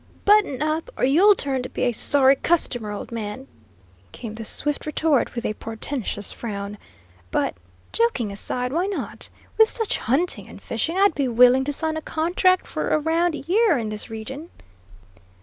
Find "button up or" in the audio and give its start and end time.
0.25-1.03